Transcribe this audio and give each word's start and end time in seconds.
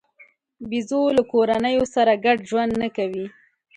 بیزو 0.69 1.01
له 1.17 1.23
کورنیو 1.31 1.83
سره 1.95 2.11
ګډ 2.25 2.37
ژوند 2.49 2.73
نه 2.81 2.87
کوي. 2.97 3.25